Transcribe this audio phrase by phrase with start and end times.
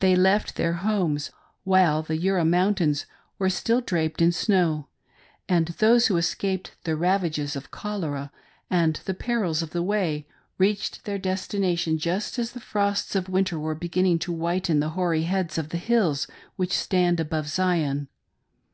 [0.00, 1.30] They left their homes
[1.64, 3.06] while the Jura Mountains
[3.38, 4.88] were still draped in snow,
[5.48, 8.30] and those who escaped the ravages of cholera
[8.68, 10.26] and the perils of the way,
[10.58, 15.22] reached their destination just as the frosts of winter were beginning to whiten the hoary
[15.22, 16.26] heads of the hills
[16.56, 18.08] which stand about Zion.